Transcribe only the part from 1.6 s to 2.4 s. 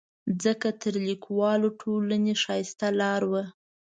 ټولنې